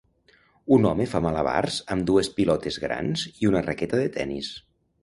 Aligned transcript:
Un 0.77 0.87
home 0.91 1.05
fa 1.11 1.21
malabars 1.25 1.77
amb 1.97 2.09
dues 2.09 2.33
pilotes 2.41 2.81
grans 2.87 3.29
i 3.45 3.53
una 3.53 3.65
raqueta 3.71 4.05
de 4.07 4.11
tennis. 4.21 4.53